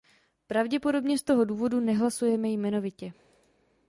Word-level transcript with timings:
Pravděpodobně 0.47 1.17
z 1.17 1.23
toho 1.23 1.45
důvodu 1.45 1.79
nehlasujeme 1.79 2.47
jmenovitě. 2.49 3.13